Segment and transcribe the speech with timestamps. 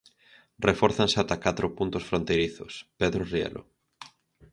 [0.69, 3.61] Refórzanse ata catro puntos fronteirizos, Pedro Rielo.